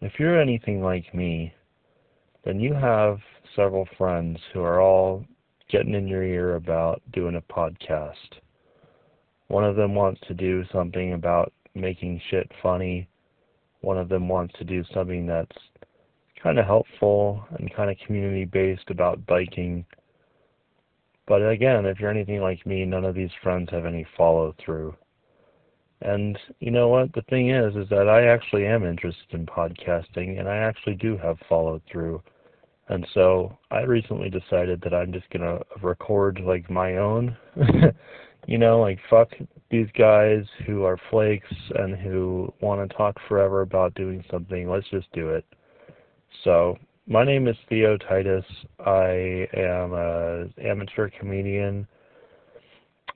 if 0.00 0.12
you're 0.18 0.40
anything 0.40 0.82
like 0.82 1.14
me, 1.14 1.52
then 2.44 2.58
you 2.58 2.72
have 2.74 3.18
several 3.54 3.86
friends 3.98 4.38
who 4.52 4.60
are 4.60 4.80
all 4.80 5.24
getting 5.70 5.94
in 5.94 6.08
your 6.08 6.22
ear 6.22 6.56
about 6.56 7.02
doing 7.12 7.36
a 7.36 7.52
podcast. 7.52 8.14
One 9.48 9.64
of 9.64 9.76
them 9.76 9.94
wants 9.94 10.20
to 10.28 10.34
do 10.34 10.64
something 10.72 11.12
about 11.12 11.52
making 11.74 12.20
shit 12.30 12.50
funny. 12.62 13.08
One 13.82 13.98
of 13.98 14.08
them 14.08 14.28
wants 14.28 14.54
to 14.58 14.64
do 14.64 14.84
something 14.92 15.26
that's 15.26 15.56
kind 16.42 16.58
of 16.58 16.66
helpful 16.66 17.44
and 17.58 17.74
kind 17.74 17.90
of 17.90 17.96
community 18.06 18.44
based 18.44 18.88
about 18.88 19.26
biking. 19.26 19.84
But 21.26 21.46
again, 21.46 21.84
if 21.86 22.00
you're 22.00 22.10
anything 22.10 22.40
like 22.40 22.64
me, 22.66 22.84
none 22.84 23.04
of 23.04 23.14
these 23.14 23.30
friends 23.42 23.68
have 23.70 23.86
any 23.86 24.06
follow 24.16 24.54
through. 24.64 24.94
And 26.02 26.38
you 26.60 26.70
know 26.70 26.88
what? 26.88 27.12
The 27.12 27.22
thing 27.22 27.50
is, 27.50 27.76
is 27.76 27.88
that 27.90 28.08
I 28.08 28.26
actually 28.26 28.66
am 28.66 28.84
interested 28.84 29.32
in 29.32 29.46
podcasting 29.46 30.38
and 30.38 30.48
I 30.48 30.56
actually 30.56 30.94
do 30.94 31.16
have 31.18 31.36
follow 31.48 31.80
through. 31.90 32.22
And 32.88 33.06
so 33.14 33.56
I 33.70 33.82
recently 33.82 34.30
decided 34.30 34.80
that 34.82 34.94
I'm 34.94 35.12
just 35.12 35.30
going 35.30 35.42
to 35.42 35.64
record 35.82 36.40
like 36.44 36.70
my 36.70 36.96
own. 36.96 37.36
you 38.46 38.58
know, 38.58 38.80
like 38.80 38.98
fuck 39.08 39.28
these 39.70 39.88
guys 39.96 40.44
who 40.66 40.84
are 40.84 40.98
flakes 41.10 41.54
and 41.76 41.96
who 41.96 42.52
want 42.60 42.88
to 42.88 42.96
talk 42.96 43.16
forever 43.28 43.60
about 43.60 43.94
doing 43.94 44.24
something. 44.30 44.68
Let's 44.68 44.88
just 44.90 45.06
do 45.12 45.28
it. 45.28 45.44
So, 46.44 46.76
my 47.06 47.24
name 47.24 47.48
is 47.48 47.56
Theo 47.68 47.96
Titus. 47.96 48.44
I 48.78 49.48
am 49.52 49.92
an 49.94 50.54
amateur 50.60 51.10
comedian, 51.10 51.86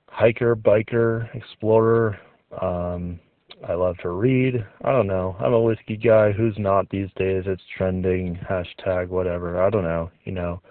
hiker, 0.07 0.55
biker, 0.55 1.33
explorer, 1.33 2.19
um, 2.61 3.19
I 3.67 3.73
love 3.73 3.97
to 3.99 4.09
read. 4.09 4.65
I 4.83 4.91
don't 4.91 5.07
know. 5.07 5.35
I'm 5.39 5.53
a 5.53 5.61
whiskey 5.61 5.97
guy. 5.97 6.31
Who's 6.31 6.57
not 6.57 6.89
these 6.89 7.09
days? 7.15 7.43
It's 7.45 7.63
trending. 7.77 8.37
Hashtag 8.49 9.07
whatever. 9.09 9.63
I 9.63 9.69
don't 9.69 9.83
know. 9.83 10.11
You 10.25 10.33
know. 10.33 10.61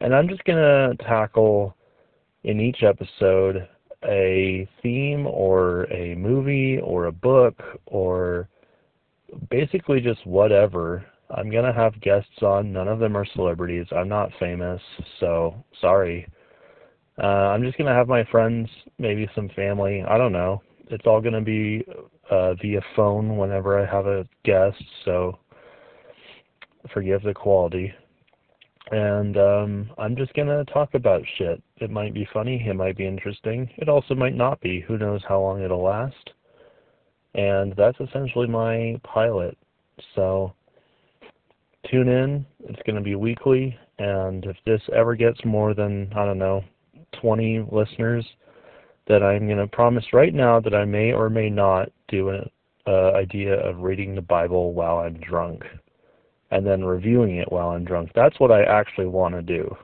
And 0.00 0.14
I'm 0.14 0.28
just 0.28 0.44
gonna 0.44 0.94
tackle 1.00 1.76
in 2.44 2.60
each 2.60 2.82
episode 2.82 3.68
a 4.04 4.66
theme 4.82 5.26
or 5.26 5.84
a 5.92 6.14
movie 6.14 6.78
or 6.78 7.06
a 7.06 7.12
book 7.12 7.60
or 7.86 8.48
basically 9.50 10.00
just 10.00 10.24
whatever. 10.26 11.04
I'm 11.36 11.50
gonna 11.50 11.72
have 11.72 12.00
guests 12.00 12.42
on. 12.42 12.72
None 12.72 12.88
of 12.88 12.98
them 12.98 13.16
are 13.16 13.26
celebrities. 13.34 13.86
I'm 13.94 14.08
not 14.08 14.30
famous, 14.38 14.80
so 15.18 15.54
sorry. 15.80 16.26
Uh, 17.22 17.52
I'm 17.52 17.62
just 17.62 17.76
gonna 17.76 17.94
have 17.94 18.08
my 18.08 18.24
friends, 18.24 18.68
maybe 18.98 19.28
some 19.34 19.50
family. 19.50 20.02
I 20.08 20.16
don't 20.16 20.32
know 20.32 20.62
it's 20.90 21.06
all 21.06 21.20
going 21.20 21.34
to 21.34 21.40
be 21.40 21.84
uh, 22.30 22.54
via 22.54 22.80
phone 22.96 23.36
whenever 23.36 23.78
I 23.78 23.90
have 23.90 24.06
a 24.06 24.26
guest, 24.44 24.82
so 25.04 25.38
forgive 26.92 27.22
the 27.22 27.34
quality. 27.34 27.92
And 28.90 29.36
um, 29.36 29.90
I'm 29.98 30.16
just 30.16 30.34
going 30.34 30.48
to 30.48 30.64
talk 30.72 30.94
about 30.94 31.22
shit. 31.38 31.62
It 31.76 31.90
might 31.90 32.12
be 32.12 32.28
funny, 32.32 32.64
it 32.66 32.74
might 32.74 32.96
be 32.96 33.06
interesting, 33.06 33.70
it 33.76 33.88
also 33.88 34.14
might 34.14 34.34
not 34.34 34.60
be. 34.60 34.80
Who 34.80 34.98
knows 34.98 35.22
how 35.28 35.40
long 35.40 35.62
it'll 35.62 35.82
last? 35.82 36.30
And 37.34 37.72
that's 37.76 37.98
essentially 38.00 38.48
my 38.48 39.00
pilot. 39.04 39.56
So 40.16 40.52
tune 41.88 42.08
in, 42.08 42.44
it's 42.68 42.82
going 42.84 42.96
to 42.96 43.02
be 43.02 43.14
weekly, 43.14 43.78
and 43.98 44.44
if 44.44 44.56
this 44.66 44.82
ever 44.94 45.14
gets 45.14 45.44
more 45.44 45.72
than, 45.72 46.12
I 46.16 46.24
don't 46.24 46.38
know, 46.38 46.64
20 47.20 47.66
listeners, 47.70 48.26
that 49.10 49.24
I'm 49.24 49.46
going 49.46 49.58
to 49.58 49.66
promise 49.66 50.04
right 50.12 50.32
now 50.32 50.60
that 50.60 50.72
I 50.72 50.84
may 50.84 51.12
or 51.12 51.28
may 51.28 51.50
not 51.50 51.90
do 52.06 52.28
an 52.28 52.48
uh, 52.86 53.10
idea 53.10 53.54
of 53.68 53.78
reading 53.78 54.14
the 54.14 54.22
Bible 54.22 54.72
while 54.72 54.98
I'm 54.98 55.14
drunk 55.14 55.64
and 56.52 56.64
then 56.64 56.84
reviewing 56.84 57.38
it 57.38 57.50
while 57.50 57.70
I'm 57.70 57.84
drunk. 57.84 58.12
That's 58.14 58.38
what 58.38 58.52
I 58.52 58.62
actually 58.62 59.08
want 59.08 59.34
to 59.34 59.42
do. 59.42 59.76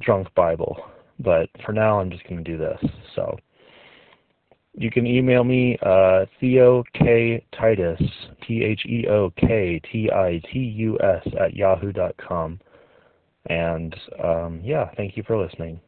Drunk 0.00 0.28
Bible. 0.34 0.76
But 1.18 1.48
for 1.64 1.72
now, 1.72 1.98
I'm 1.98 2.10
just 2.10 2.24
going 2.28 2.44
to 2.44 2.50
do 2.50 2.58
this. 2.58 2.78
So 3.16 3.38
you 4.74 4.90
can 4.90 5.06
email 5.06 5.42
me 5.42 5.78
uh, 5.80 6.26
Theo 6.40 6.84
K 6.92 7.42
Titus 7.58 8.02
T 8.46 8.64
H 8.64 8.84
E 8.84 9.06
O 9.08 9.30
K 9.38 9.80
T 9.90 10.10
I 10.14 10.42
T 10.52 10.58
U 10.58 10.98
S 11.00 11.26
at 11.40 11.56
yahoo.com. 11.56 12.60
And 13.46 13.96
um, 14.22 14.60
yeah, 14.62 14.90
thank 14.94 15.16
you 15.16 15.22
for 15.26 15.42
listening. 15.42 15.80